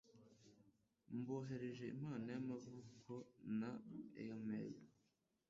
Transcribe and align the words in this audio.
Mboherereje 1.17 1.83
impano 1.93 2.27
y'amavuko 2.35 3.13
na 3.59 3.69
airmail 4.21 4.75